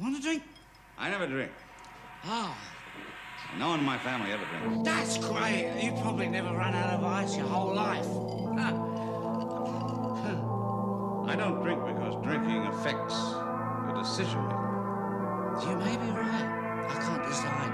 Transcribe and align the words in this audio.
Want 0.00 0.16
a 0.16 0.20
drink? 0.20 0.42
I 0.98 1.10
never 1.10 1.26
drink. 1.26 1.50
Oh, 2.24 2.56
No 3.58 3.68
one 3.68 3.80
in 3.80 3.84
my 3.84 3.98
family 3.98 4.32
ever 4.32 4.44
drinks. 4.46 4.82
that's 4.88 5.18
great. 5.18 5.72
You 5.82 5.92
probably 6.00 6.28
never 6.28 6.48
run 6.54 6.74
out 6.74 6.94
of 6.94 7.04
ice 7.04 7.36
your 7.36 7.46
whole 7.46 7.74
life. 7.74 8.06
I 11.26 11.36
don't 11.36 11.62
drink 11.62 11.84
because 11.86 12.14
drinking 12.22 12.66
affects 12.66 13.14
your 13.86 13.94
decision 13.96 14.40
making. 14.46 15.70
You 15.70 15.76
may 15.76 15.96
be 15.96 16.10
right. 16.12 16.86
I 16.88 16.94
can't 17.04 17.24
decide. 17.26 17.72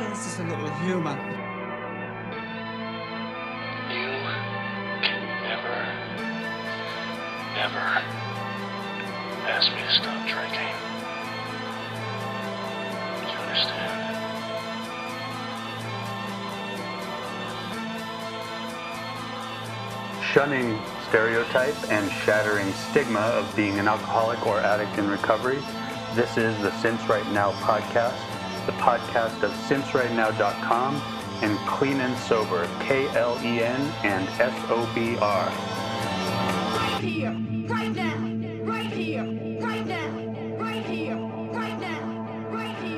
this 0.10 0.26
is 0.26 0.38
a 0.40 0.44
little 0.44 0.70
humour. 0.84 1.39
Shunning 20.32 20.78
stereotype 21.08 21.74
and 21.90 22.08
shattering 22.12 22.72
stigma 22.72 23.18
of 23.18 23.52
being 23.56 23.80
an 23.80 23.88
alcoholic 23.88 24.46
or 24.46 24.60
addict 24.60 24.96
in 24.96 25.08
recovery, 25.08 25.58
this 26.14 26.36
is 26.36 26.56
the 26.62 26.70
Since 26.80 27.08
Right 27.08 27.26
Now 27.32 27.50
podcast, 27.62 28.16
the 28.64 28.72
podcast 28.72 29.42
of 29.42 29.50
SinceRightNow.com 29.68 31.02
and 31.42 31.58
Clean 31.66 31.98
and 32.00 32.16
Sober, 32.16 32.68
K 32.78 33.08
L 33.16 33.40
E 33.42 33.60
N 33.60 33.80
and 34.04 34.28
S 34.40 34.54
O 34.68 34.88
B 34.94 35.16
R. 35.18 35.69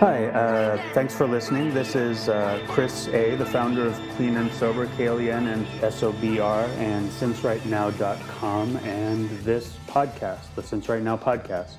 Hi, 0.02 0.26
uh, 0.26 0.82
thanks 0.94 1.14
for 1.14 1.28
listening. 1.28 1.72
This 1.72 1.94
is 1.94 2.28
uh, 2.28 2.60
Chris 2.66 3.06
A., 3.06 3.36
the 3.36 3.46
founder 3.46 3.86
of 3.86 3.94
Clean 4.16 4.36
and 4.36 4.52
Sober, 4.54 4.88
KLEN 4.88 5.46
and 5.46 5.64
SOBR, 5.80 6.68
and 6.70 7.08
SinceRightNow.com, 7.08 8.76
and 8.78 9.30
this 9.44 9.76
podcast, 9.86 10.52
the 10.56 10.62
Since 10.64 10.88
Right 10.88 11.04
Now 11.04 11.16
podcast. 11.16 11.76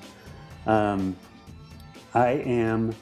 Um, 0.66 1.14
I 2.14 2.28
am 2.28 2.94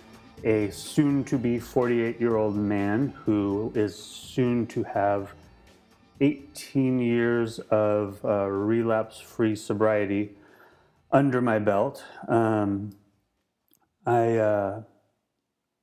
a 0.42 0.70
soon 0.70 1.22
to 1.26 1.38
be 1.38 1.60
48 1.60 2.18
year 2.18 2.34
old 2.34 2.56
man 2.56 3.14
who 3.24 3.70
is 3.76 3.94
soon 3.96 4.66
to 4.66 4.82
have 4.82 5.34
18 6.20 6.98
years 6.98 7.60
of 7.70 8.18
uh, 8.24 8.46
relapse 8.48 9.20
free 9.20 9.54
sobriety 9.54 10.32
under 11.12 11.40
my 11.40 11.60
belt. 11.60 12.02
Um, 12.26 12.90
I 14.04 14.38
uh, 14.38 14.82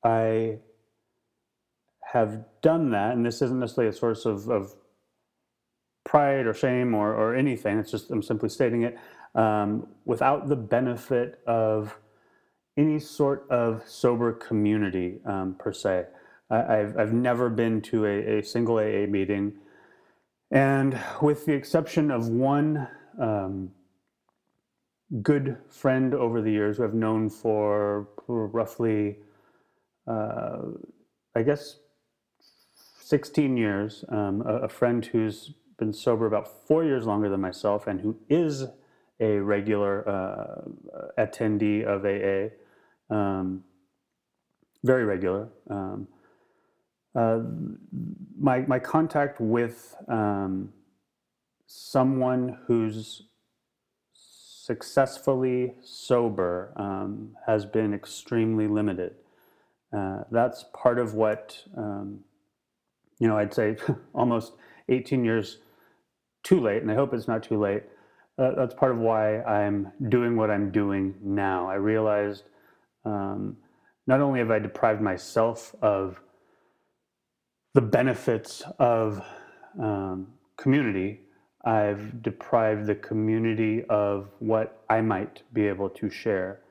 I 0.04 0.60
have 2.12 2.44
done 2.62 2.92
that, 2.92 3.14
and 3.14 3.26
this 3.26 3.42
isn't 3.42 3.60
necessarily 3.60 3.90
a 3.90 3.94
source 3.94 4.26
of, 4.26 4.50
of 4.50 4.76
pride 6.04 6.48
or 6.48 6.54
shame 6.54 6.96
or, 6.96 7.14
or 7.14 7.36
anything. 7.36 7.78
It's 7.78 7.92
just 7.92 8.10
I'm 8.10 8.24
simply 8.24 8.50
stating 8.50 8.84
it 8.84 8.98
um, 9.36 9.88
without 10.06 10.48
the 10.48 10.56
benefit 10.56 11.40
of 11.46 11.96
any 12.78 13.00
sort 13.00 13.46
of 13.50 13.84
sober 13.86 14.32
community 14.34 15.20
um, 15.26 15.56
per 15.60 15.72
se. 15.72 16.06
I, 16.50 16.80
I've, 16.80 16.98
I've 16.98 17.14
never 17.14 17.50
been 17.50 17.82
to 17.84 18.06
a, 18.06 18.40
a 18.40 18.44
single 18.44 18.78
AA 18.78 19.06
meeting, 19.08 19.54
and 20.52 21.00
with 21.22 21.46
the 21.46 21.54
exception 21.54 22.10
of 22.10 22.28
one 22.28 22.88
um, 23.20 23.72
good 25.22 25.58
friend 25.70 26.14
over 26.14 26.42
the 26.42 26.52
years 26.52 26.78
who 26.78 26.86
I've 26.86 26.94
known 26.94 27.30
for 27.30 28.08
roughly, 28.28 29.18
uh, 30.08 30.58
I 31.36 31.44
guess, 31.44 31.78
16 33.02 33.58
years, 33.58 34.06
um, 34.10 34.44
a, 34.46 34.66
a 34.66 34.70
friend 34.70 35.06
who's 35.06 35.54
been 35.78 35.94
sober 35.94 36.26
about 36.28 36.68
four 36.68 36.84
years 36.84 37.06
longer 37.06 37.30
than 37.30 37.42
myself 37.42 37.88
and 37.88 38.02
who 38.02 38.18
is 38.30 38.66
a 39.20 39.38
regular 39.38 40.08
uh, 40.08 40.62
attendee 41.18 41.84
of 41.84 42.06
AA, 42.06 42.54
um, 43.14 43.64
very 44.84 45.04
regular. 45.04 45.50
Um, 45.70 46.08
uh, 47.16 47.40
my, 48.40 48.60
my 48.62 48.80
contact 48.80 49.42
with 49.42 49.96
um, 50.08 50.72
someone 51.66 52.60
who's 52.68 53.24
successfully 54.14 55.74
sober 55.82 56.72
um, 56.76 57.36
has 57.48 57.66
been 57.66 57.94
extremely 57.94 58.68
limited. 58.68 59.16
Uh, 59.96 60.24
that's 60.32 60.66
part 60.74 61.00
of 61.00 61.14
what, 61.14 61.58
um, 61.76 62.20
you 63.20 63.28
know, 63.28 63.38
I'd 63.38 63.54
say 63.54 63.78
almost 64.14 64.54
18 64.90 65.24
years 65.24 65.60
too 66.44 66.60
late, 66.60 66.82
and 66.82 66.92
I 66.92 66.96
hope 66.96 67.14
it's 67.14 67.28
not 67.28 67.44
too 67.44 67.60
late. 67.60 67.84
Uh, 68.38 68.52
that's 68.56 68.74
part 68.74 68.92
of 68.92 69.00
why 69.00 69.42
I'm 69.42 69.92
doing 70.08 70.36
what 70.38 70.50
I'm 70.50 70.72
doing 70.72 71.16
now. 71.22 71.70
I 71.70 71.76
realized 71.76 72.44
um, 73.04 73.58
not 74.08 74.22
only 74.22 74.40
have 74.40 74.52
I 74.52 74.60
deprived 74.60 75.02
myself 75.02 75.76
of 75.82 76.22
the 77.74 77.82
benefits 77.82 78.64
of 78.80 79.22
um, 79.80 80.28
community, 80.58 81.22
I've 81.66 82.22
deprived 82.24 82.88
the 82.88 82.96
community 82.96 83.84
of 83.90 84.30
what 84.40 84.84
I 84.90 85.02
might 85.02 85.44
be 85.54 85.68
able 85.68 85.90
to 85.90 86.10
share. 86.10 86.62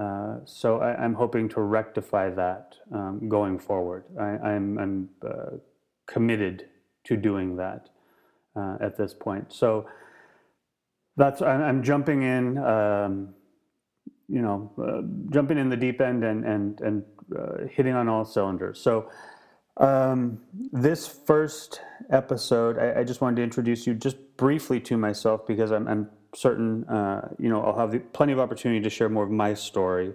Uh, 0.00 0.38
so 0.46 0.80
I, 0.80 0.96
I'm 0.96 1.14
hoping 1.14 1.50
to 1.50 1.62
rectify 1.62 2.30
that 2.30 2.76
um, 2.94 3.28
going 3.28 3.58
forward. 3.58 4.04
I, 4.20 4.24
I'm, 4.50 4.78
I'm 4.78 5.10
uh, 5.26 5.58
committed 6.06 6.66
to 7.04 7.16
doing 7.16 7.56
that 7.56 7.90
uh, 8.56 8.78
at 8.80 8.96
this 8.96 9.14
point. 9.14 9.52
So 9.52 9.86
that's 11.16 11.42
I- 11.42 11.62
I'm 11.68 11.82
jumping 11.82 12.22
in, 12.22 12.58
um, 12.58 13.34
you 14.28 14.42
know, 14.42 14.72
uh, 14.82 15.02
jumping 15.32 15.58
in 15.58 15.68
the 15.68 15.76
deep 15.76 16.00
end 16.00 16.24
and 16.24 16.44
and 16.44 16.80
and 16.80 17.04
uh, 17.38 17.66
hitting 17.70 17.94
on 17.94 18.08
all 18.08 18.24
cylinders. 18.24 18.80
So 18.80 19.10
um, 19.78 20.40
this 20.72 21.08
first 21.08 21.80
episode, 22.10 22.78
I, 22.78 23.00
I 23.00 23.04
just 23.04 23.20
wanted 23.20 23.36
to 23.36 23.42
introduce 23.42 23.86
you 23.86 23.94
just 23.94 24.16
briefly 24.36 24.80
to 24.80 24.96
myself 24.98 25.46
because 25.46 25.72
I'm, 25.72 25.88
I'm 25.88 26.10
certain, 26.34 26.84
uh, 26.84 27.28
you 27.38 27.48
know, 27.48 27.62
I'll 27.62 27.78
have 27.78 27.92
the, 27.92 27.98
plenty 27.98 28.32
of 28.32 28.38
opportunity 28.38 28.80
to 28.80 28.90
share 28.90 29.08
more 29.08 29.24
of 29.24 29.30
my 29.30 29.54
story. 29.54 30.14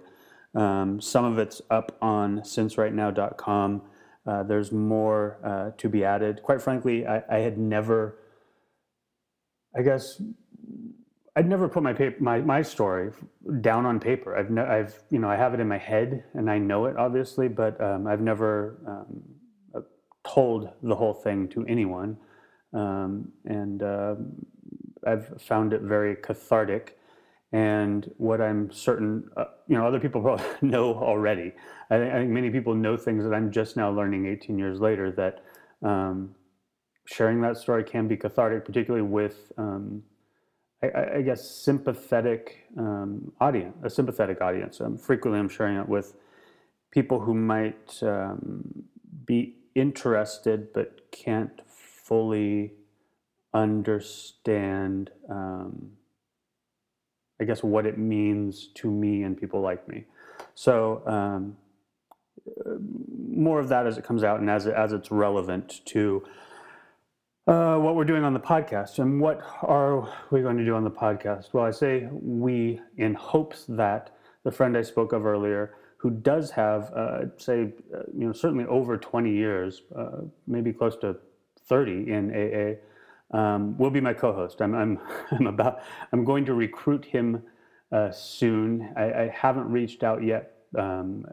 Um, 0.54 1.00
some 1.00 1.24
of 1.24 1.38
it's 1.38 1.60
up 1.70 1.96
on 2.00 2.40
sincerightnow.com. 2.40 3.82
Uh, 4.26 4.42
there's 4.42 4.72
more 4.72 5.38
uh, 5.44 5.70
to 5.78 5.88
be 5.88 6.04
added. 6.04 6.42
Quite 6.42 6.60
frankly, 6.62 7.06
I, 7.06 7.22
I 7.30 7.38
had 7.38 7.58
never, 7.58 8.18
I 9.76 9.82
guess, 9.82 10.20
I'd 11.36 11.46
never 11.48 11.68
put 11.68 11.82
my 11.82 11.92
paper, 11.92 12.16
my, 12.18 12.40
my 12.40 12.62
story 12.62 13.12
down 13.60 13.84
on 13.84 14.00
paper. 14.00 14.36
I've, 14.36 14.50
ne- 14.50 14.62
I've, 14.62 14.98
you 15.10 15.18
know, 15.18 15.28
I 15.28 15.36
have 15.36 15.52
it 15.52 15.60
in 15.60 15.68
my 15.68 15.78
head 15.78 16.24
and 16.32 16.50
I 16.50 16.58
know 16.58 16.86
it 16.86 16.96
obviously, 16.96 17.48
but 17.48 17.78
um, 17.80 18.06
I've 18.06 18.22
never 18.22 18.78
um, 18.86 19.84
told 20.26 20.70
the 20.82 20.94
whole 20.94 21.14
thing 21.14 21.48
to 21.48 21.64
anyone. 21.66 22.16
Um, 22.72 23.32
and 23.44 23.82
uh, 23.82 24.14
I've 25.06 25.40
found 25.42 25.72
it 25.74 25.82
very 25.82 26.16
cathartic. 26.16 26.98
And 27.52 28.10
what 28.18 28.40
I'm 28.42 28.70
certain, 28.72 29.30
uh, 29.36 29.46
you 29.68 29.76
know, 29.78 29.86
other 29.86 30.00
people 30.00 30.22
probably 30.22 30.46
know 30.62 30.94
already. 30.94 31.52
I, 31.90 31.98
think- 31.98 32.14
I 32.14 32.18
think 32.18 32.30
many 32.30 32.50
people 32.50 32.74
know 32.74 32.96
things 32.96 33.24
that 33.24 33.34
I'm 33.34 33.52
just 33.52 33.76
now 33.76 33.90
learning 33.90 34.26
18 34.26 34.58
years 34.58 34.80
later 34.80 35.12
that 35.12 35.44
um, 35.88 36.34
sharing 37.06 37.40
that 37.42 37.58
story 37.58 37.84
can 37.84 38.08
be 38.08 38.16
cathartic, 38.16 38.64
particularly 38.66 39.06
with, 39.06 39.52
um, 39.58 40.02
I- 40.82 40.88
I, 40.88 41.14
I 41.18 41.22
guess, 41.22 41.48
sympathetic 41.50 42.66
um, 42.78 43.32
audience, 43.40 43.76
a 43.84 43.90
sympathetic 43.90 44.40
audience. 44.42 44.80
Um, 44.80 44.98
frequently, 44.98 45.40
I'm 45.40 45.48
sharing 45.48 45.78
it 45.78 45.88
with 45.88 46.14
people 46.92 47.20
who 47.20 47.34
might 47.34 48.02
um, 48.02 48.84
be 49.26 49.56
interested 49.74 50.72
but 50.72 51.10
can't 51.12 51.62
fully 51.68 52.74
understand, 53.54 55.10
um, 55.28 55.92
I 57.40 57.44
guess, 57.44 57.62
what 57.62 57.86
it 57.86 57.98
means 57.98 58.68
to 58.76 58.90
me 58.90 59.22
and 59.22 59.38
people 59.38 59.60
like 59.60 59.86
me. 59.88 60.04
So, 60.54 61.02
um, 61.06 61.56
more 63.28 63.60
of 63.60 63.68
that 63.68 63.86
as 63.86 63.98
it 63.98 64.04
comes 64.04 64.22
out 64.22 64.40
and 64.40 64.48
as, 64.48 64.66
it, 64.66 64.74
as 64.74 64.92
it's 64.92 65.10
relevant 65.10 65.80
to 65.86 66.24
uh, 67.46 67.76
what 67.76 67.94
we're 67.94 68.04
doing 68.04 68.24
on 68.24 68.34
the 68.34 68.40
podcast. 68.40 68.98
And 68.98 69.20
what 69.20 69.40
are 69.62 70.12
we 70.30 70.42
going 70.42 70.56
to 70.56 70.64
do 70.64 70.74
on 70.74 70.84
the 70.84 70.90
podcast? 70.90 71.52
Well, 71.52 71.64
I 71.64 71.70
say 71.70 72.08
we 72.10 72.80
in 72.96 73.14
hopes 73.14 73.64
that 73.68 74.16
the 74.44 74.50
friend 74.50 74.76
I 74.76 74.82
spoke 74.82 75.12
of 75.12 75.26
earlier, 75.26 75.74
who 75.98 76.10
does 76.10 76.50
have, 76.52 76.92
uh, 76.92 77.36
say, 77.36 77.72
uh, 77.94 78.02
you 78.16 78.26
know, 78.26 78.32
certainly 78.32 78.64
over 78.66 78.96
20 78.96 79.32
years, 79.32 79.82
uh, 79.96 80.22
maybe 80.46 80.72
close 80.72 80.96
to 80.98 81.16
30 81.68 82.12
in 82.12 82.30
AA, 82.30 82.78
um, 83.32 83.76
will 83.78 83.90
be 83.90 84.00
my 84.00 84.12
co-host. 84.12 84.60
I'm, 84.60 84.74
I'm, 84.74 85.00
I'm 85.30 85.46
about, 85.46 85.82
I'm 86.12 86.24
going 86.24 86.44
to 86.46 86.54
recruit 86.54 87.04
him 87.04 87.42
uh, 87.92 88.10
soon. 88.10 88.92
I, 88.96 89.04
I, 89.04 89.28
haven't 89.28 89.70
reached 89.70 90.02
out 90.02 90.22
yet, 90.22 90.56
um, 90.76 91.24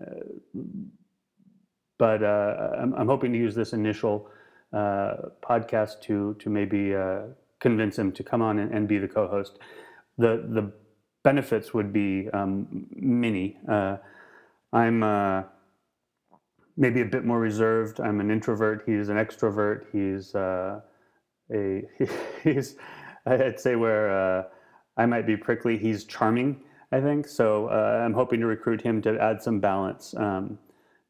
but 1.97 2.23
uh, 2.23 2.71
I'm, 2.79 2.93
I'm, 2.93 3.07
hoping 3.07 3.33
to 3.33 3.39
use 3.39 3.55
this 3.55 3.73
initial 3.73 4.29
uh, 4.71 5.13
podcast 5.41 6.01
to 6.01 6.35
to 6.35 6.49
maybe 6.49 6.93
uh, 6.95 7.21
convince 7.59 7.97
him 7.97 8.11
to 8.11 8.23
come 8.23 8.41
on 8.41 8.59
and, 8.59 8.71
and, 8.71 8.87
be 8.87 8.99
the 8.99 9.07
co-host. 9.07 9.57
The 10.17 10.45
the 10.47 10.71
benefits 11.23 11.73
would 11.73 11.91
be 11.91 12.29
um, 12.33 12.85
many. 12.95 13.57
Uh, 13.67 13.97
I'm 14.71 15.01
uh, 15.01 15.43
maybe 16.77 17.01
a 17.01 17.05
bit 17.05 17.25
more 17.25 17.39
reserved. 17.39 17.99
I'm 17.99 18.19
an 18.19 18.29
introvert. 18.29 18.83
He's 18.85 19.09
an 19.09 19.17
extrovert. 19.17 19.85
He's 19.91 20.35
a 21.51 21.83
he's 22.43 22.75
I'd 23.25 23.59
say 23.59 23.75
where 23.75 24.11
uh, 24.11 24.43
I 24.97 25.05
might 25.05 25.25
be 25.25 25.37
prickly. 25.37 25.77
He's 25.77 26.03
charming. 26.05 26.61
I 26.91 27.01
think 27.01 27.27
so. 27.27 27.67
Uh, 27.67 28.01
I'm 28.03 28.13
hoping 28.13 28.39
to 28.41 28.45
recruit 28.45 28.81
him 28.81 29.01
to 29.01 29.17
add 29.19 29.41
some 29.41 29.59
balance, 29.59 30.13
um, 30.15 30.59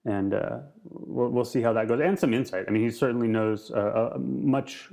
and 0.06 0.34
uh, 0.34 0.60
we'll, 0.86 1.30
we'll 1.30 1.46
see 1.46 1.62
how 1.62 1.74
that 1.74 1.88
goes, 1.88 2.00
and 2.00 2.18
some 2.18 2.34
insight. 2.34 2.66
I 2.68 2.72
mean, 2.72 2.84
he 2.84 2.90
certainly 2.90 3.28
knows 3.28 3.72
uh, 3.72 4.14
much. 4.18 4.90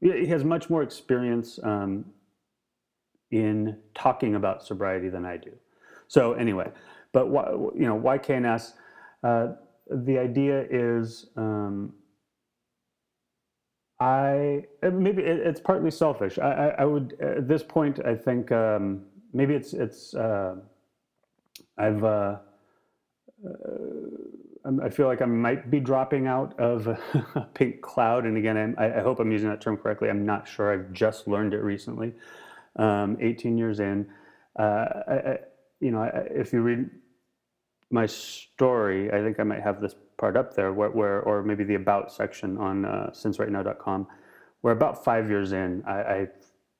He 0.00 0.26
has 0.26 0.44
much 0.44 0.68
more 0.68 0.82
experience 0.82 1.60
um, 1.62 2.06
in 3.30 3.76
talking 3.94 4.34
about 4.34 4.64
sobriety 4.64 5.08
than 5.08 5.24
I 5.24 5.36
do. 5.36 5.52
So 6.08 6.34
anyway, 6.34 6.70
but 7.12 7.28
why, 7.28 7.50
you 7.50 7.86
know, 7.86 7.98
YKNS, 7.98 8.72
uh, 9.22 9.48
the 9.90 10.18
idea 10.18 10.66
is 10.70 11.26
um, 11.36 11.92
I 13.98 14.64
maybe 14.82 15.22
it, 15.22 15.38
it's 15.38 15.60
partly 15.60 15.90
selfish. 15.90 16.38
I, 16.38 16.50
I, 16.50 16.66
I, 16.80 16.84
would 16.84 17.16
at 17.20 17.48
this 17.48 17.62
point 17.62 17.98
I 18.04 18.14
think 18.14 18.52
um, 18.52 19.02
maybe 19.32 19.54
it's 19.54 19.72
it's 19.72 20.14
uh, 20.14 20.56
I've 21.78 22.04
uh, 22.04 22.36
uh, 23.44 23.50
I 24.82 24.90
feel 24.90 25.06
like 25.06 25.22
I 25.22 25.26
might 25.26 25.70
be 25.70 25.80
dropping 25.80 26.26
out 26.26 26.58
of 26.58 26.86
a 27.34 27.48
pink 27.54 27.80
cloud. 27.80 28.26
And 28.26 28.36
again, 28.36 28.74
I, 28.76 28.98
I 28.98 29.00
hope 29.00 29.20
I'm 29.20 29.30
using 29.30 29.48
that 29.48 29.60
term 29.60 29.76
correctly. 29.76 30.10
I'm 30.10 30.26
not 30.26 30.48
sure. 30.48 30.72
I've 30.72 30.92
just 30.92 31.28
learned 31.28 31.54
it 31.54 31.62
recently 31.62 32.14
um, 32.76 33.16
18 33.20 33.56
years 33.56 33.80
in. 33.80 34.06
Uh, 34.58 34.62
I, 35.08 35.38
you 35.80 35.90
know, 35.90 36.10
if 36.30 36.52
you 36.52 36.62
read 36.62 36.90
my 37.90 38.06
story, 38.06 39.12
I 39.12 39.22
think 39.22 39.38
I 39.38 39.42
might 39.42 39.62
have 39.62 39.80
this 39.80 39.94
part 40.18 40.36
up 40.36 40.54
there, 40.54 40.72
where, 40.72 40.90
where 40.90 41.20
or 41.22 41.42
maybe 41.42 41.64
the 41.64 41.74
about 41.74 42.12
section 42.12 42.58
on 42.58 42.84
uh, 42.84 43.10
sincerightnow.com, 43.12 44.06
where 44.62 44.72
about 44.72 45.04
five 45.04 45.30
years 45.30 45.52
in, 45.52 45.82
I, 45.86 45.92
I, 45.92 46.28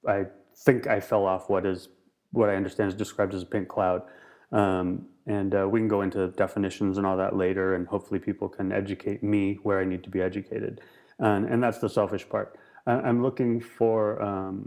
I 0.08 0.24
think 0.56 0.86
I 0.86 1.00
fell 1.00 1.26
off 1.26 1.48
what 1.48 1.66
is 1.66 1.88
what 2.32 2.50
I 2.50 2.56
understand 2.56 2.88
is 2.88 2.94
described 2.94 3.34
as 3.34 3.42
a 3.42 3.46
pink 3.46 3.68
cloud. 3.68 4.02
Um, 4.52 5.06
and 5.26 5.54
uh, 5.54 5.66
we 5.68 5.80
can 5.80 5.88
go 5.88 6.02
into 6.02 6.28
definitions 6.28 6.98
and 6.98 7.06
all 7.06 7.16
that 7.16 7.36
later, 7.36 7.74
and 7.74 7.86
hopefully 7.86 8.20
people 8.20 8.48
can 8.48 8.72
educate 8.72 9.22
me 9.22 9.58
where 9.62 9.80
I 9.80 9.84
need 9.84 10.04
to 10.04 10.10
be 10.10 10.20
educated. 10.20 10.80
And, 11.18 11.46
and 11.46 11.62
that's 11.62 11.78
the 11.78 11.88
selfish 11.88 12.28
part. 12.28 12.58
I'm 12.86 13.22
looking 13.22 13.60
for 13.60 14.22
um, 14.22 14.64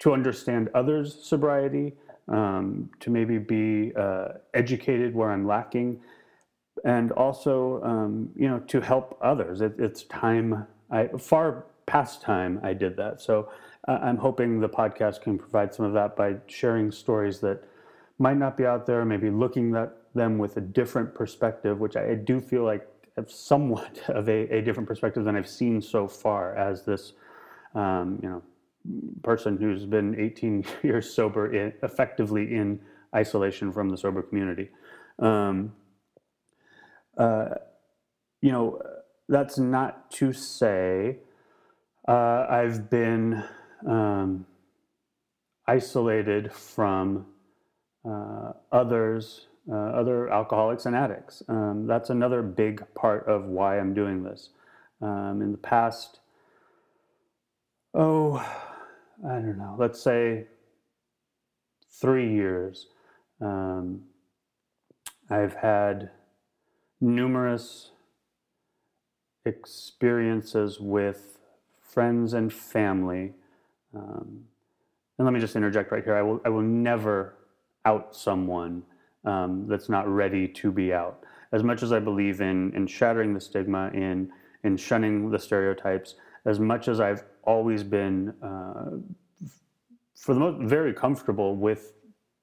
to 0.00 0.12
understand 0.12 0.68
others' 0.74 1.18
sobriety, 1.22 1.94
um, 2.28 2.90
to 3.00 3.10
maybe 3.10 3.38
be 3.38 3.92
uh, 3.96 4.28
educated 4.54 5.14
where 5.14 5.30
I'm 5.30 5.46
lacking, 5.46 6.00
and 6.84 7.12
also, 7.12 7.82
um, 7.82 8.30
you 8.36 8.48
know, 8.48 8.60
to 8.60 8.80
help 8.80 9.18
others. 9.22 9.60
It, 9.60 9.74
it's 9.78 10.04
time, 10.04 10.66
I, 10.90 11.08
far 11.18 11.66
past 11.86 12.22
time 12.22 12.60
I 12.62 12.74
did 12.74 12.96
that. 12.96 13.20
So 13.20 13.50
uh, 13.88 13.98
I'm 14.02 14.18
hoping 14.18 14.60
the 14.60 14.68
podcast 14.68 15.22
can 15.22 15.38
provide 15.38 15.74
some 15.74 15.86
of 15.86 15.92
that 15.94 16.16
by 16.16 16.36
sharing 16.46 16.92
stories 16.92 17.40
that 17.40 17.64
might 18.18 18.36
not 18.36 18.56
be 18.56 18.66
out 18.66 18.86
there, 18.86 19.04
maybe 19.04 19.30
looking 19.30 19.74
at 19.74 19.92
them 20.14 20.38
with 20.38 20.56
a 20.56 20.60
different 20.60 21.14
perspective, 21.14 21.78
which 21.78 21.96
I, 21.96 22.10
I 22.10 22.14
do 22.14 22.40
feel 22.40 22.64
like 22.64 22.86
have 23.16 23.30
somewhat 23.30 24.00
of 24.08 24.28
a, 24.28 24.48
a, 24.54 24.62
different 24.62 24.88
perspective 24.88 25.24
than 25.24 25.36
I've 25.36 25.48
seen 25.48 25.80
so 25.82 26.06
far 26.06 26.56
as 26.56 26.84
this, 26.84 27.12
um, 27.74 28.18
you 28.22 28.28
know, 28.28 28.42
person 29.22 29.56
who's 29.56 29.84
been 29.84 30.18
18 30.18 30.64
years 30.82 31.12
sober, 31.12 31.52
in, 31.54 31.72
effectively 31.82 32.54
in 32.54 32.80
isolation 33.14 33.72
from 33.72 33.88
the 33.88 33.96
sober 33.96 34.22
community. 34.22 34.68
Um, 35.18 35.72
uh, 37.16 37.50
you 38.40 38.52
know, 38.52 38.80
that's 39.28 39.58
not 39.58 40.10
to 40.12 40.32
say 40.32 41.18
uh, 42.06 42.46
I've 42.48 42.88
been 42.88 43.44
um, 43.86 44.46
isolated 45.66 46.52
from 46.52 47.26
uh, 48.08 48.52
others, 48.72 49.46
uh, 49.70 49.74
other 49.74 50.30
alcoholics 50.30 50.86
and 50.86 50.96
addicts. 50.96 51.42
Um, 51.48 51.86
that's 51.86 52.10
another 52.10 52.42
big 52.42 52.82
part 52.94 53.26
of 53.28 53.44
why 53.44 53.78
I'm 53.78 53.92
doing 53.92 54.22
this. 54.22 54.50
Um, 55.02 55.42
in 55.42 55.52
the 55.52 55.58
past, 55.58 56.20
oh, 57.94 58.44
I 59.26 59.34
don't 59.34 59.58
know, 59.58 59.74
let's 59.78 60.00
say 60.00 60.46
three 61.90 62.32
years, 62.32 62.86
um, 63.40 64.02
I've 65.30 65.54
had 65.54 66.10
numerous 67.00 67.90
experiences 69.44 70.78
with 70.80 71.38
friends 71.80 72.32
and 72.32 72.52
family. 72.52 73.32
Um, 73.94 74.44
and 75.18 75.24
let 75.26 75.32
me 75.32 75.40
just 75.40 75.56
interject 75.56 75.90
right 75.90 76.04
here. 76.04 76.16
I 76.16 76.22
will, 76.22 76.40
I 76.44 76.48
will 76.48 76.62
never 76.62 77.34
out 77.84 78.14
someone 78.14 78.82
um, 79.24 79.66
that's 79.68 79.88
not 79.88 80.08
ready 80.08 80.46
to 80.46 80.70
be 80.70 80.92
out. 80.92 81.24
As 81.52 81.62
much 81.62 81.82
as 81.82 81.92
I 81.92 81.98
believe 81.98 82.40
in, 82.40 82.72
in 82.74 82.86
shattering 82.86 83.34
the 83.34 83.40
stigma, 83.40 83.90
in, 83.92 84.30
in 84.64 84.76
shunning 84.76 85.30
the 85.30 85.38
stereotypes, 85.38 86.14
as 86.44 86.60
much 86.60 86.88
as 86.88 87.00
I've 87.00 87.24
always 87.48 87.82
been, 87.82 88.34
uh, 88.42 88.90
for 90.14 90.34
the 90.34 90.40
most, 90.40 90.68
very 90.68 90.92
comfortable 90.92 91.56
with 91.56 91.82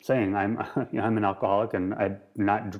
saying 0.01 0.35
I'm 0.35 0.53
I'm 1.05 1.17
an 1.17 1.25
alcoholic 1.25 1.73
and 1.73 1.93
I'm 1.93 2.17
not 2.35 2.75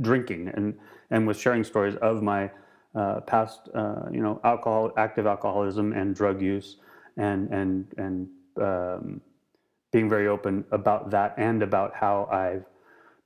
drinking, 0.00 0.48
and 0.54 0.74
and 1.10 1.26
with 1.26 1.38
sharing 1.38 1.64
stories 1.64 1.96
of 1.96 2.22
my 2.22 2.50
uh, 2.94 3.20
past, 3.32 3.68
uh, 3.74 4.06
you 4.10 4.22
know, 4.24 4.40
alcohol, 4.42 4.90
active 4.96 5.26
alcoholism 5.26 5.92
and 5.92 6.14
drug 6.14 6.40
use, 6.40 6.78
and 7.16 7.50
and 7.50 7.94
and 7.98 8.28
um, 8.68 9.20
being 9.92 10.08
very 10.08 10.28
open 10.28 10.64
about 10.72 11.10
that 11.10 11.34
and 11.36 11.62
about 11.62 11.94
how 11.94 12.28
I 12.32 12.60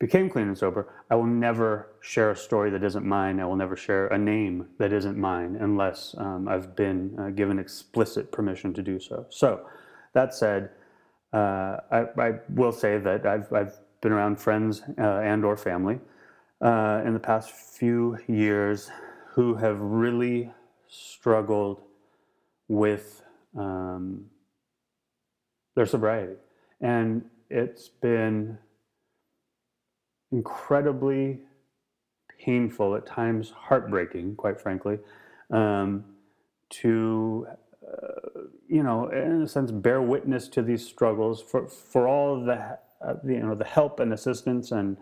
became 0.01 0.31
clean 0.31 0.49
and 0.49 0.59
sober, 0.59 0.89
I 1.11 1.15
will 1.15 1.27
never 1.27 1.93
share 2.01 2.31
a 2.31 2.37
story 2.37 2.71
that 2.71 2.83
isn't 2.83 3.05
mine. 3.05 3.39
I 3.39 3.45
will 3.45 3.55
never 3.55 3.77
share 3.77 4.07
a 4.09 4.19
name 4.19 4.67
that 4.79 4.93
isn't 4.93 5.17
mine 5.17 5.59
unless 5.61 6.15
um, 6.19 6.49
I've 6.49 6.75
been 6.75 7.15
uh, 7.19 7.29
given 7.29 7.59
explicit 7.59 8.33
permission 8.33 8.73
to 8.75 8.83
do 8.83 8.99
so. 8.99 9.27
So, 9.29 9.67
that 10.15 10.35
said, 10.35 10.71
uh, 11.33 11.77
I, 11.93 12.07
I, 12.19 12.33
will 12.49 12.73
say 12.73 12.99
that 12.99 13.27
I've, 13.27 13.53
I've 13.53 13.79
been 14.01 14.11
around 14.11 14.41
friends 14.41 14.83
uh, 14.99 15.21
and 15.23 15.45
or 15.45 15.57
family 15.57 16.01
uh, 16.61 17.03
in 17.05 17.13
the 17.13 17.21
past 17.21 17.51
few 17.51 18.19
years 18.27 18.91
who 19.35 19.55
have 19.55 19.79
really 19.81 20.51
struggled 20.89 21.83
with 22.69 23.23
um, 23.57 24.25
their 25.77 25.87
sobriety. 25.87 26.35
And 26.81 27.25
it's 27.51 27.89
been 27.89 28.59
incredibly 30.33 31.41
painful, 32.39 32.95
at 32.95 33.07
times 33.07 33.51
heartbreaking, 33.51 34.37
quite 34.37 34.61
frankly, 34.61 34.99
um, 35.51 36.05
to, 36.71 37.47
uh, 37.87 38.41
you 38.69 38.83
know, 38.83 39.09
in 39.09 39.43
a 39.43 39.49
sense, 39.49 39.71
bear 39.71 40.01
witness 40.01 40.49
to 40.49 40.63
these 40.63 40.87
struggles 40.87 41.43
for, 41.43 41.69
for 41.69 42.09
all 42.09 42.39
of 42.39 42.47
the, 42.47 42.79
uh, 43.05 43.15
you 43.27 43.41
know, 43.41 43.55
the 43.55 43.65
help 43.65 44.01
and 44.01 44.13
assistance 44.13 44.73
and, 44.73 44.97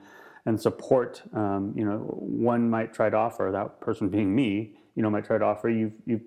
and 0.47 0.61
support, 0.61 1.23
um, 1.35 1.75
you 1.77 1.85
know, 1.85 1.99
one 1.99 2.69
might 2.69 2.93
try 2.93 3.11
to 3.11 3.17
offer, 3.17 3.51
that 3.53 3.81
person 3.81 4.09
being 4.09 4.35
me, 4.35 4.75
you 4.95 5.03
know, 5.03 5.11
might 5.11 5.25
try 5.25 5.39
to 5.39 5.45
offer, 5.45 5.69
you, 5.69 5.93
you, 6.07 6.21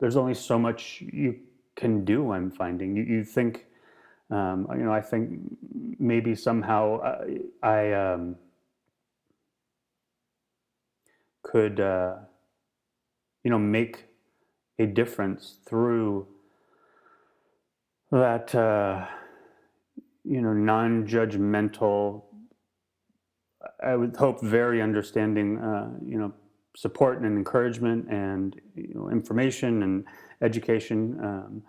there's 0.00 0.16
only 0.16 0.34
so 0.34 0.58
much 0.58 1.02
you 1.12 1.38
can 1.76 2.04
do, 2.04 2.32
I'm 2.32 2.50
finding. 2.50 2.96
You, 2.96 3.04
you 3.04 3.24
think, 3.24 3.66
um, 4.30 4.66
you 4.76 4.84
know, 4.84 4.92
I 4.92 5.00
think 5.00 5.40
maybe 5.98 6.34
somehow 6.34 7.00
I, 7.02 7.38
I 7.62 7.92
um, 7.92 8.36
could, 11.42 11.80
uh, 11.80 12.16
you 13.42 13.50
know, 13.50 13.58
make 13.58 14.04
a 14.78 14.86
difference 14.86 15.58
through 15.66 16.26
that, 18.10 18.54
uh, 18.54 19.06
you 20.24 20.42
know, 20.42 20.52
non-judgmental. 20.52 22.22
I 23.82 23.96
would 23.96 24.16
hope 24.16 24.42
very 24.42 24.82
understanding, 24.82 25.58
uh, 25.58 25.90
you 26.04 26.18
know, 26.18 26.32
support 26.76 27.18
and 27.18 27.36
encouragement 27.36 28.08
and 28.08 28.60
you 28.76 28.94
know, 28.94 29.10
information 29.10 29.82
and 29.82 30.04
education. 30.42 31.18
Um, 31.22 31.62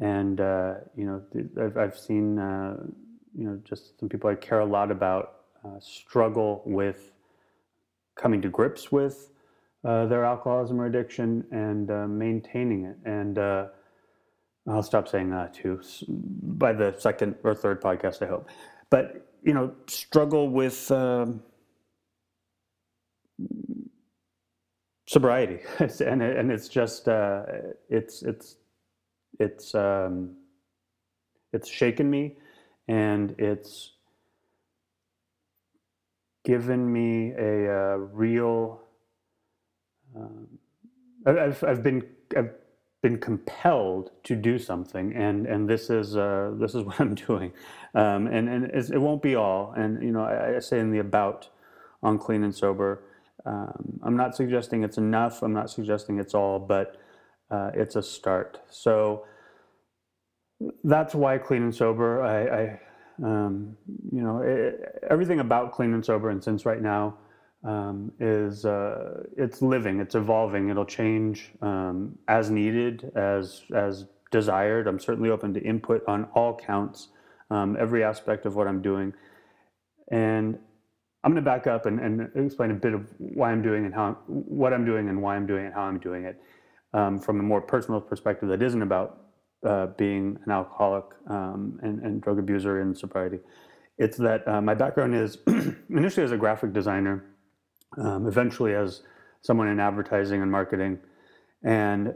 and 0.00 0.40
uh, 0.40 0.74
you 0.96 1.04
know, 1.06 1.22
I've, 1.62 1.76
I've 1.76 1.98
seen 1.98 2.38
uh, 2.38 2.76
you 3.36 3.44
know 3.44 3.60
just 3.64 3.98
some 4.00 4.08
people 4.08 4.30
I 4.30 4.34
care 4.34 4.60
a 4.60 4.66
lot 4.66 4.90
about 4.90 5.40
uh, 5.64 5.78
struggle 5.80 6.62
with 6.66 7.12
coming 8.16 8.42
to 8.42 8.48
grips 8.48 8.90
with 8.90 9.30
uh, 9.84 10.06
their 10.06 10.24
alcoholism 10.24 10.80
or 10.80 10.86
addiction 10.86 11.44
and 11.50 11.90
uh, 11.90 12.06
maintaining 12.06 12.84
it. 12.84 12.96
And 13.04 13.38
uh, 13.38 13.66
I'll 14.68 14.82
stop 14.82 15.08
saying 15.08 15.30
that 15.30 15.54
too 15.54 15.80
by 16.08 16.72
the 16.72 16.94
second 16.98 17.36
or 17.44 17.54
third 17.54 17.80
podcast, 17.80 18.22
I 18.22 18.26
hope. 18.26 18.48
But 18.90 19.28
you 19.42 19.54
know, 19.54 19.74
struggle 19.86 20.48
with. 20.48 20.90
Um, 20.90 21.42
sobriety 25.06 25.60
and 25.78 26.22
and 26.22 26.50
it's 26.50 26.66
just 26.66 27.08
it's 27.90 28.22
it's 28.22 28.56
it's 29.38 29.74
um, 29.74 30.36
it's 31.52 31.68
shaken 31.68 32.10
me 32.10 32.36
and 32.88 33.34
it's 33.38 33.92
given 36.44 36.92
me 36.92 37.32
a 37.32 37.70
uh, 37.72 37.96
real 37.96 38.82
um, 40.16 40.58
I've 41.26 41.62
I've 41.64 41.82
been 41.82 42.02
I've 42.36 42.50
been 43.02 43.18
compelled 43.18 44.10
to 44.24 44.34
do 44.36 44.58
something 44.58 45.14
and 45.14 45.46
and 45.46 45.68
this 45.68 45.90
is 45.90 46.16
uh, 46.16 46.52
this 46.54 46.74
is 46.74 46.82
what 46.86 47.00
I'm 47.00 47.14
doing 47.14 47.52
um, 47.94 48.26
and 48.26 48.48
and 48.48 48.64
it 48.66 48.98
won't 48.98 49.22
be 49.22 49.34
all 49.34 49.72
and 49.76 50.02
you 50.02 50.12
know 50.12 50.24
I, 50.24 50.56
I 50.56 50.58
say 50.60 50.80
in 50.80 50.90
the 50.90 50.98
about 50.98 51.48
on 52.02 52.18
clean 52.18 52.44
and 52.44 52.54
sober 52.54 53.02
um, 53.46 54.00
I'm 54.02 54.16
not 54.16 54.34
suggesting 54.34 54.84
it's 54.84 54.98
enough. 54.98 55.42
I'm 55.42 55.52
not 55.52 55.70
suggesting 55.70 56.18
it's 56.18 56.34
all, 56.34 56.58
but 56.58 56.96
uh, 57.54 57.70
it's 57.74 57.96
a 57.96 58.02
start. 58.02 58.60
So 58.70 59.26
that's 60.82 61.14
why 61.14 61.38
clean 61.38 61.62
and 61.62 61.74
sober. 61.74 62.22
I, 62.22 62.38
I 62.60 62.80
um, 63.22 63.76
you 64.12 64.22
know, 64.22 64.36
it, 64.40 65.04
everything 65.08 65.40
about 65.40 65.72
clean 65.72 65.92
and 65.94 66.04
sober, 66.04 66.30
and 66.30 66.42
since 66.42 66.66
right 66.66 66.82
now 66.82 67.02
um, 67.72 68.12
is 68.18 68.64
uh, 68.64 69.22
it's 69.36 69.62
living, 69.62 70.00
it's 70.00 70.14
evolving. 70.14 70.68
It'll 70.70 70.84
change 71.00 71.52
um, 71.62 72.18
as 72.28 72.50
needed, 72.50 73.12
as 73.14 73.62
as 73.74 74.06
desired. 74.30 74.88
I'm 74.88 74.98
certainly 74.98 75.30
open 75.30 75.54
to 75.54 75.60
input 75.60 76.02
on 76.08 76.24
all 76.34 76.56
counts, 76.56 77.08
um, 77.50 77.76
every 77.78 78.02
aspect 78.02 78.46
of 78.46 78.56
what 78.56 78.66
I'm 78.66 78.82
doing, 78.82 79.14
and 80.10 80.58
I'm 81.22 81.32
going 81.32 81.42
to 81.42 81.50
back 81.50 81.66
up 81.66 81.86
and, 81.86 82.00
and 82.00 82.30
explain 82.34 82.70
a 82.70 82.74
bit 82.74 82.94
of 82.94 83.08
why 83.18 83.50
I'm 83.52 83.62
doing 83.62 83.86
and 83.86 83.94
how 83.94 84.18
what 84.26 84.72
I'm 84.74 84.84
doing 84.84 85.08
and 85.08 85.22
why 85.22 85.36
I'm 85.36 85.46
doing 85.46 85.64
it, 85.66 85.72
how 85.72 85.82
I'm 85.82 86.00
doing 86.00 86.24
it, 86.24 86.36
um, 86.94 87.18
from 87.18 87.40
a 87.40 87.42
more 87.42 87.60
personal 87.60 88.00
perspective 88.00 88.48
that 88.48 88.62
isn't 88.62 88.80
about 88.80 89.18
uh, 89.66 89.86
being 89.98 90.38
an 90.46 90.52
alcoholic 90.52 91.04
um, 91.28 91.78
and, 91.82 92.00
and 92.02 92.22
drug 92.22 92.38
abuser 92.38 92.80
in 92.80 92.94
sobriety. 92.94 93.40
It's 93.98 94.16
that 94.18 94.46
uh, 94.48 94.60
my 94.62 94.74
background 94.74 95.14
is 95.14 95.38
initially 95.90 96.24
as 96.24 96.32
a 96.32 96.36
graphic 96.36 96.72
designer, 96.72 97.24
um, 97.98 98.26
eventually 98.26 98.74
as 98.74 99.02
someone 99.42 99.68
in 99.68 99.78
advertising 99.78 100.40
and 100.40 100.50
marketing, 100.50 100.98
and 101.62 102.14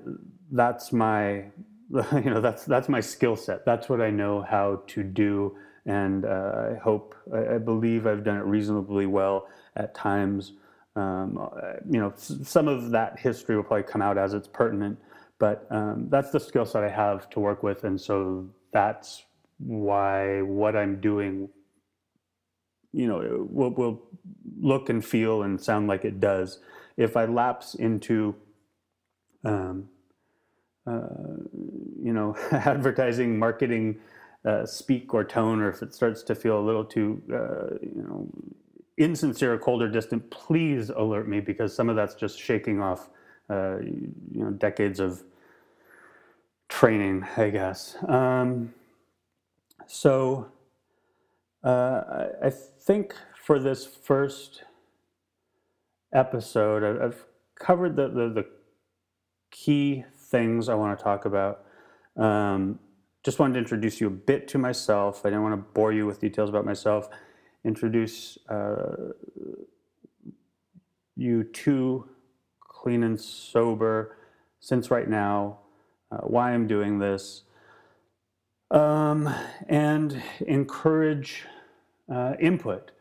that's 0.51 0.93
my 0.93 1.45
you 2.13 2.31
know 2.31 2.41
that's 2.41 2.65
that's 2.65 2.89
my 2.89 3.01
skill 3.01 3.37
set. 3.37 3.67
That's 3.67 3.89
what 3.89 4.01
I 4.01 4.11
know 4.11 4.43
how 4.43 4.83
to 4.89 5.03
do 5.03 5.57
and 5.89 6.27
uh, 6.27 6.73
I 6.73 6.75
hope, 6.75 7.15
I, 7.35 7.55
I 7.55 7.59
believe 7.59 8.07
I've 8.07 8.23
done 8.23 8.37
it 8.37 8.45
reasonably 8.45 9.07
well 9.07 9.49
at 9.75 9.95
times. 9.95 10.53
Um, 10.99 11.39
uh, 11.39 11.75
you 11.89 12.01
know, 12.01 12.13
some 12.17 12.67
of 12.67 12.91
that 12.91 13.19
history 13.21 13.57
will 13.57 13.63
probably 13.63 13.85
come 13.85 14.03
out 14.03 14.19
as 14.19 14.35
it's 14.35 14.49
pertinent, 14.49 14.99
but 15.39 15.67
um, 15.71 16.09
that's 16.09 16.31
the 16.31 16.41
skill 16.41 16.67
set 16.67 16.83
I 16.83 16.89
have 16.89 17.31
to 17.31 17.41
work 17.41 17.63
with, 17.63 17.85
and 17.85 18.01
so 18.01 18.49
that's 18.73 19.25
why 19.59 20.43
what 20.43 20.75
I'm 20.75 21.01
doing, 21.01 21.49
you 22.93 23.07
know, 23.07 23.47
will, 23.49 23.71
will 23.71 24.03
look 24.61 24.89
and 24.89 25.05
feel 25.05 25.43
and 25.43 25.61
sound 25.61 25.87
like 25.87 26.05
it 26.05 26.19
does. 26.19 26.59
If 26.97 27.17
I 27.17 27.27
lapse 27.27 27.75
into 27.77 28.35
um, 29.45 29.89
uh, 30.87 31.07
you 32.03 32.13
know, 32.13 32.35
advertising, 32.51 33.39
marketing, 33.39 33.99
uh, 34.45 34.65
speak 34.65 35.13
or 35.13 35.25
tone, 35.25 35.61
or 35.61 35.71
if 35.71 35.83
it 35.83 35.95
starts 35.95 36.23
to 36.23 36.35
feel 36.35 36.59
a 36.59 36.65
little 36.65 36.85
too, 36.85 37.23
uh, 37.33 37.77
you 37.83 38.03
know, 38.03 38.29
insincere, 38.99 39.59
cold 39.59 39.83
or 39.83 39.89
distant, 39.89 40.31
please 40.31 40.91
alert 40.91 41.29
me 41.29 41.41
because 41.41 41.75
some 41.75 41.89
of 41.89 41.97
that's 41.97 42.15
just 42.15 42.39
shaking 42.39 42.81
off, 42.81 43.09
uh, 43.51 43.79
you 43.81 44.45
know, 44.45 44.51
decades 44.51 45.01
of 45.01 45.23
training, 46.69 47.27
I 47.37 47.51
guess. 47.51 47.97
Um, 48.07 48.75
so 49.87 50.49
uh, 51.65 52.27
I, 52.43 52.51
think 52.51 53.15
for 53.43 53.59
this 53.59 53.87
first 53.87 54.63
episode, 56.13 57.03
I've 57.03 57.25
covered 57.59 57.97
the, 57.97 58.09
the, 58.09 58.29
the 58.29 58.47
key 59.51 60.05
things 60.17 60.69
I 60.69 60.75
want 60.75 60.99
to 60.99 61.03
talk 61.03 61.25
about. 61.25 61.65
Um, 62.17 62.79
just 63.25 63.39
wanted 63.39 63.55
to 63.55 63.59
introduce 63.59 64.01
you 64.01 64.07
a 64.07 64.11
bit 64.11 64.49
to 64.49 64.59
myself. 64.59 65.25
I 65.25 65.31
didn't 65.31 65.43
want 65.43 65.55
to 65.55 65.73
bore 65.73 65.93
you 65.93 66.07
with 66.07 66.21
details 66.21 66.49
about 66.49 66.65
myself. 66.65 67.09
Introduce 67.65 68.39
uh, 68.49 69.13
you 71.17 71.45
to 71.45 72.09
clean 72.61 73.03
and 73.03 73.21
sober 73.21 74.17
since 74.61 74.91
right 74.91 75.09
now, 75.09 75.59
uh, 76.11 76.19
why 76.19 76.53
I'm 76.53 76.67
doing 76.67 76.99
this, 76.99 77.43
um, 78.71 79.33
and 79.69 80.23
encourage 80.47 81.45
uh, 82.13 82.35
input. 82.41 82.93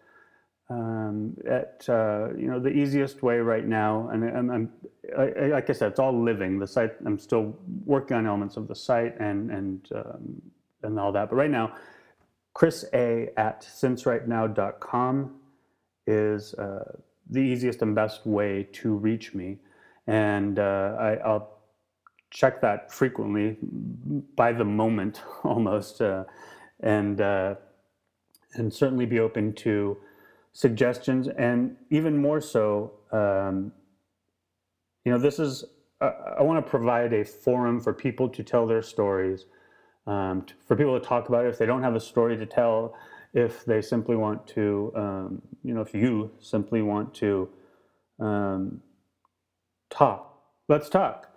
Um, 0.69 1.37
at 1.49 1.85
uh, 1.87 2.29
you 2.37 2.47
know 2.47 2.59
the 2.59 2.69
easiest 2.69 3.23
way 3.23 3.37
right 3.37 3.65
now, 3.65 4.09
and 4.09 4.25
I'm, 4.25 4.49
I'm 4.51 4.69
I, 5.17 5.47
like 5.47 5.69
I 5.69 5.73
said, 5.73 5.91
it's 5.91 5.99
all 5.99 6.21
living. 6.21 6.59
The 6.59 6.67
site 6.67 6.91
I'm 7.05 7.17
still 7.17 7.57
working 7.85 8.17
on 8.17 8.27
elements 8.27 8.57
of 8.57 8.67
the 8.67 8.75
site 8.75 9.17
and 9.19 9.49
and 9.49 9.87
um, 9.95 10.41
and 10.83 10.99
all 10.99 11.13
that. 11.13 11.29
But 11.29 11.37
right 11.37 11.49
now, 11.49 11.73
Chris 12.57 12.85
A 12.95 13.29
at 13.37 13.61
sincerightnow.com 13.61 15.35
is 16.07 16.55
uh, 16.55 16.91
the 17.29 17.39
easiest 17.39 17.83
and 17.83 17.93
best 17.93 18.25
way 18.25 18.67
to 18.71 18.95
reach 18.95 19.35
me, 19.35 19.59
and 20.07 20.57
uh, 20.57 20.95
I, 20.99 21.13
I'll 21.17 21.59
check 22.31 22.59
that 22.61 22.91
frequently, 22.91 23.57
by 24.35 24.53
the 24.53 24.65
moment 24.65 25.21
almost, 25.43 26.01
uh, 26.01 26.23
and 26.79 27.21
uh, 27.21 27.53
and 28.55 28.73
certainly 28.73 29.05
be 29.05 29.19
open 29.19 29.53
to 29.53 29.95
suggestions, 30.51 31.27
and 31.27 31.75
even 31.91 32.17
more 32.17 32.41
so. 32.41 32.91
Um, 33.11 33.71
you 35.05 35.11
know, 35.11 35.19
this 35.19 35.37
is, 35.37 35.63
uh, 36.01 36.11
I 36.39 36.41
want 36.41 36.65
to 36.65 36.67
provide 36.67 37.13
a 37.13 37.23
forum 37.23 37.79
for 37.79 37.93
people 37.93 38.27
to 38.29 38.41
tell 38.41 38.65
their 38.65 38.81
stories, 38.81 39.45
um, 40.07 40.43
t- 40.43 40.53
for 40.65 40.75
people 40.75 40.99
to 40.99 41.05
talk 41.05 41.29
about 41.29 41.45
it 41.45 41.49
if 41.49 41.57
they 41.57 41.65
don't 41.65 41.83
have 41.83 41.95
a 41.95 41.99
story 41.99 42.37
to 42.37 42.45
tell, 42.45 42.95
if 43.33 43.65
they 43.65 43.81
simply 43.81 44.15
want 44.15 44.47
to, 44.47 44.91
um, 44.95 45.41
you 45.63 45.73
know, 45.73 45.81
if 45.81 45.93
you 45.93 46.31
simply 46.39 46.81
want 46.81 47.13
to 47.15 47.49
um, 48.19 48.81
talk. 49.89 50.41
Let's 50.69 50.89
talk. 50.89 51.29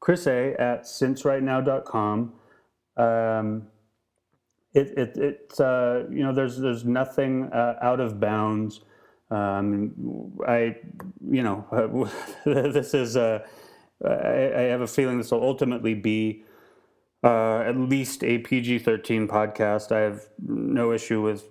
Chris 0.00 0.26
A 0.26 0.54
at 0.54 0.82
sincerightnow.com. 0.84 2.32
Um, 2.96 3.68
it, 4.74 4.98
it, 4.98 5.16
it's, 5.16 5.60
uh, 5.60 6.04
you 6.10 6.22
know, 6.22 6.32
there's, 6.34 6.58
there's 6.58 6.84
nothing 6.84 7.44
uh, 7.52 7.76
out 7.80 8.00
of 8.00 8.18
bounds. 8.18 8.80
Um, 9.30 10.32
I, 10.46 10.76
you 11.30 11.42
know, 11.42 12.10
this 12.44 12.94
is, 12.94 13.16
uh, 13.16 13.40
I, 14.04 14.10
I 14.10 14.62
have 14.62 14.80
a 14.80 14.86
feeling 14.86 15.18
this 15.18 15.30
will 15.30 15.42
ultimately 15.42 15.94
be 15.94 16.44
uh, 17.24 17.60
at 17.66 17.76
least 17.76 18.22
a 18.22 18.38
PG 18.38 18.80
13 18.80 19.26
podcast. 19.26 19.90
I 19.92 20.00
have 20.00 20.20
no 20.46 20.92
issue 20.92 21.22
with, 21.22 21.44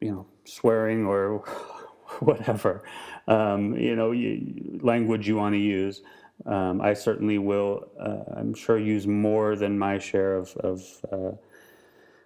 you 0.00 0.12
know, 0.12 0.26
swearing 0.44 1.04
or 1.04 1.38
whatever, 2.20 2.84
um, 3.28 3.76
you 3.76 3.96
know, 3.96 4.12
you, 4.12 4.80
language 4.82 5.28
you 5.28 5.36
want 5.36 5.54
to 5.54 5.58
use. 5.60 6.02
Um, 6.46 6.80
I 6.80 6.94
certainly 6.94 7.38
will, 7.38 7.88
uh, 8.00 8.38
I'm 8.38 8.54
sure, 8.54 8.78
use 8.78 9.06
more 9.06 9.56
than 9.56 9.78
my 9.78 9.98
share 9.98 10.36
of, 10.36 10.56
of 10.58 10.82
uh, 11.12 11.32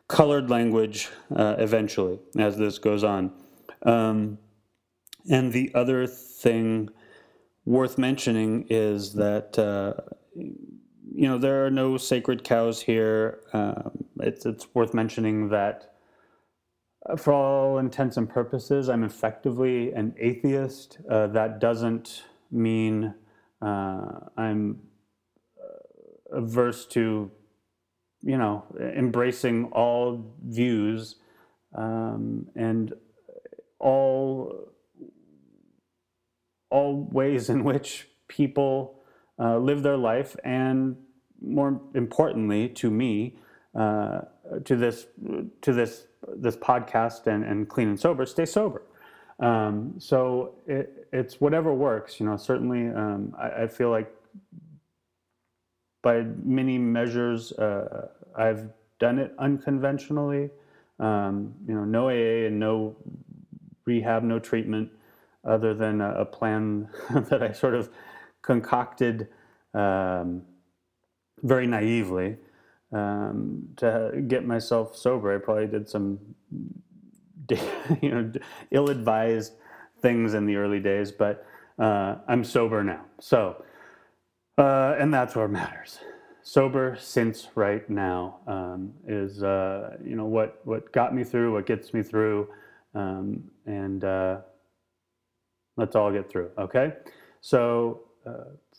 colored 0.09 0.51
language 0.51 1.09
uh, 1.35 1.57
eventually 1.59 2.19
as 2.37 2.59
this 2.59 2.79
goes 2.79 3.03
on. 3.05 3.33
Um, 3.83 4.39
and 5.31 5.53
the 5.53 5.73
other 5.75 6.07
thing 6.07 6.91
worth 7.65 7.99
mentioning 7.99 8.67
is 8.69 9.15
that 9.15 9.59
uh, 9.59 9.95
you 11.15 11.29
know 11.29 11.39
there 11.39 11.67
are 11.67 11.71
no 11.71 11.99
sacred 11.99 12.45
cows 12.45 12.83
here. 12.83 13.41
Um, 13.55 14.07
it's 14.21 14.47
it's 14.47 14.69
worth 14.75 14.95
mentioning 14.95 15.51
that 15.51 15.93
uh, 17.09 17.17
for 17.17 17.33
all 17.35 17.79
intents 17.79 18.17
and 18.19 18.29
purposes, 18.29 18.89
I'm 18.89 19.05
effectively 19.05 19.93
an 19.93 20.15
atheist. 20.19 20.99
Uh, 21.11 21.29
that 21.29 21.61
doesn't 21.61 22.25
mean 22.51 23.15
Uh, 23.63 24.21
I'm 24.37 24.81
averse 26.33 26.87
to, 26.87 27.31
you 28.23 28.39
know, 28.39 28.65
embracing 28.81 29.67
all 29.73 30.35
views 30.45 31.17
um, 31.77 32.49
and 32.57 32.95
all 33.81 34.73
all 36.71 37.09
ways 37.13 37.51
in 37.51 37.65
which 37.65 38.09
people 38.29 39.00
uh, 39.41 39.59
live 39.59 39.83
their 39.83 39.97
life, 39.97 40.37
and 40.45 40.97
more 41.41 41.81
importantly, 41.95 42.69
to 42.69 42.91
me, 42.91 43.39
uh, 43.75 44.21
to 44.65 44.77
this 44.77 45.07
to 45.63 45.73
this 45.73 46.07
this 46.37 46.57
podcast 46.57 47.27
and, 47.27 47.45
and 47.45 47.69
clean 47.69 47.89
and 47.89 47.99
sober, 47.99 48.27
stay 48.27 48.45
sober. 48.45 48.83
Um, 49.39 49.95
so 49.99 50.57
it, 50.67 51.09
it's 51.13 51.41
whatever 51.41 51.73
works. 51.73 52.21
You 52.21 52.27
know, 52.27 52.37
certainly 52.37 52.89
um, 52.89 53.35
I, 53.39 53.63
I, 53.63 53.67
feel 53.69 53.91
like 53.91 54.15
by 56.03 56.25
many 56.45 56.77
measures 56.77 57.53
uh, 57.53 58.09
I've 58.37 58.69
done 58.99 59.19
it 59.19 59.33
unconventionally. 59.39 60.51
Um, 60.99 61.55
you 61.67 61.75
know, 61.75 61.85
no 61.85 62.11
AA 62.11 62.47
and 62.47 62.61
no 62.61 62.97
rehab, 63.87 64.23
no 64.23 64.39
treatment, 64.39 64.91
other 65.43 65.73
than 65.73 66.03
a, 66.03 66.21
a 66.21 66.25
plan 66.27 66.91
that 67.31 67.43
I 67.43 67.53
sort 67.53 67.75
of 67.75 67.89
concocted 68.51 69.29
um, 69.75 70.43
very 71.45 71.69
naively 71.69 72.37
um, 72.93 73.69
to 73.77 74.25
get 74.27 74.45
myself 74.45 74.97
sober. 74.97 75.33
I 75.33 75.39
probably 75.39 75.69
did 75.69 75.89
some, 75.89 76.19
you 78.03 78.11
know, 78.11 78.33
ill-advised 78.73 79.53
things 80.03 80.35
in 80.35 80.47
the 80.47 80.57
early 80.57 80.81
days, 80.81 81.13
but 81.13 81.47
uh, 81.79 82.17
I'm 82.27 82.43
sober 82.43 82.83
now. 82.83 83.05
So, 83.21 83.63
uh, 84.59 84.97
and 84.99 85.15
that's 85.15 85.37
what 85.37 85.49
matters. 85.51 86.01
Sober 86.43 86.97
since 86.99 87.47
right 87.55 87.89
now 87.89 88.41
um, 88.49 88.93
is, 89.07 89.45
uh, 89.45 89.97
you 90.05 90.17
know, 90.17 90.25
what 90.25 90.61
what 90.65 90.91
got 90.91 91.15
me 91.15 91.23
through, 91.23 91.53
what 91.53 91.67
gets 91.67 91.95
me 91.95 92.03
through, 92.03 92.49
um, 92.97 93.45
and 93.67 94.03
uh, 94.03 94.39
let's 95.77 95.95
all 95.95 96.11
get 96.11 96.29
through. 96.29 96.51
Okay, 96.59 96.95
so 97.41 98.10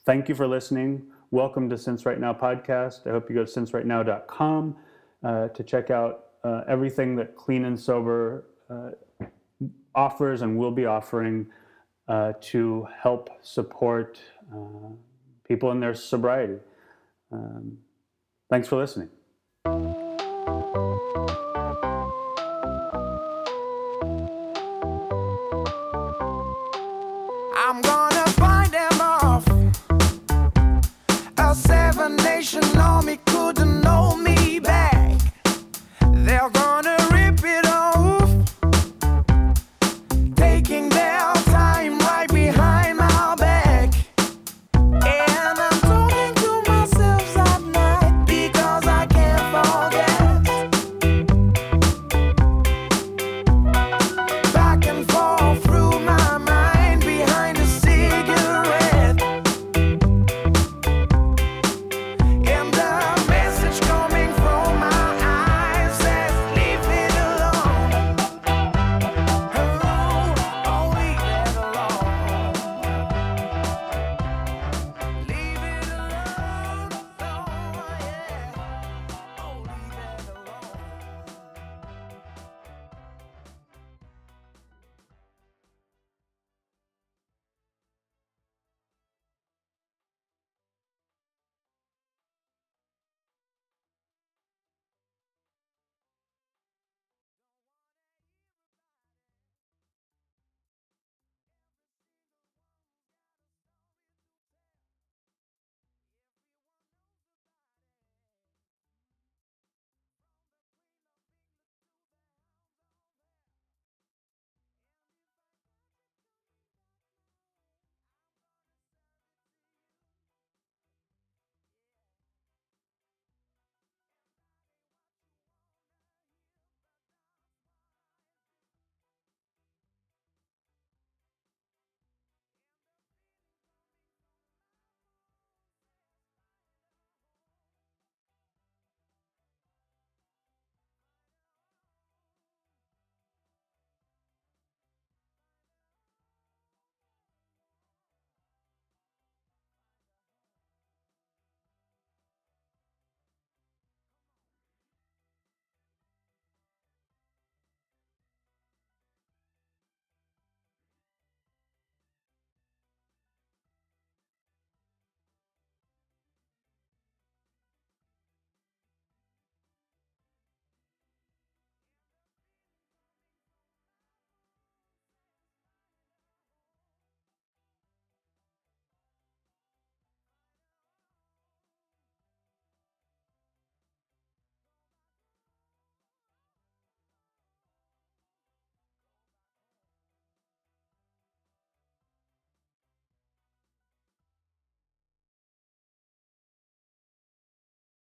thank 0.05 0.29
you 0.29 0.35
for 0.35 0.47
listening. 0.47 1.03
Welcome 1.31 1.69
to 1.69 1.77
Since 1.77 2.05
Right 2.05 2.19
Now 2.19 2.33
podcast. 2.33 3.07
I 3.07 3.11
hope 3.11 3.29
you 3.29 3.35
go 3.35 3.45
to 3.45 3.51
sincerightnow.com 3.51 4.75
uh, 5.23 5.47
to 5.47 5.63
check 5.63 5.89
out 5.89 6.25
uh, 6.43 6.61
everything 6.67 7.15
that 7.15 7.35
Clean 7.35 7.65
and 7.65 7.79
Sober 7.79 8.45
uh, 8.69 8.91
offers 9.95 10.41
and 10.41 10.57
will 10.57 10.71
be 10.71 10.85
offering 10.85 11.47
uh, 12.07 12.33
to 12.41 12.87
help 13.01 13.29
support 13.41 14.19
uh, 14.53 14.89
people 15.47 15.71
in 15.71 15.79
their 15.79 15.93
sobriety. 15.93 16.57
Um, 17.31 17.77
thanks 18.49 18.67
for 18.67 18.77
listening. 18.77 19.09